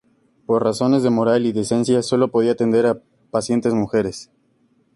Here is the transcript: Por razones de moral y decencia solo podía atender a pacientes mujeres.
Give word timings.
Por 0.47 0.63
razones 0.63 1.03
de 1.03 1.11
moral 1.11 1.45
y 1.45 1.51
decencia 1.51 2.01
solo 2.01 2.31
podía 2.31 2.53
atender 2.53 2.87
a 2.87 2.99
pacientes 3.29 3.75
mujeres. 3.75 4.31